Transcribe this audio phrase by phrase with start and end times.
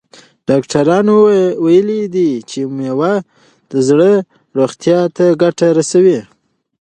[0.49, 1.15] ډاکټرانو
[1.65, 3.13] ویلي دي چې مېوه
[3.71, 4.11] د زړه
[4.57, 6.19] روغتیا ته ګټه رسوي.